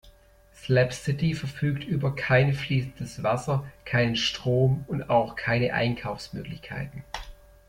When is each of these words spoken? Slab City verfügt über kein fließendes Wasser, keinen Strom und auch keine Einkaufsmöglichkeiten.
Slab 0.55 0.93
City 0.93 1.35
verfügt 1.35 1.83
über 1.83 2.15
kein 2.15 2.55
fließendes 2.55 3.21
Wasser, 3.21 3.71
keinen 3.85 4.15
Strom 4.15 4.83
und 4.87 5.11
auch 5.11 5.35
keine 5.35 5.75
Einkaufsmöglichkeiten. 5.75 7.03